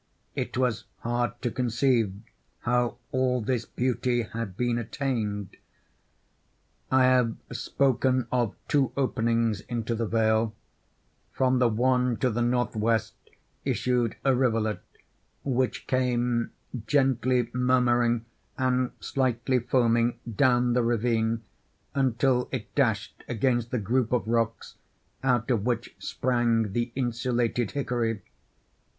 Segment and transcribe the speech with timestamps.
[0.33, 2.11] It was hard to conceive
[2.61, 5.57] how all this beauty had been attained.
[6.89, 10.55] I have spoken of two openings into the vale.
[11.31, 13.13] From the one to the northwest
[13.63, 14.81] issued a rivulet,
[15.43, 16.49] which came,
[16.87, 18.25] gently murmuring
[18.57, 21.43] and slightly foaming, down the ravine,
[21.93, 24.77] until it dashed against the group of rocks
[25.21, 28.23] out of which sprang the insulated hickory.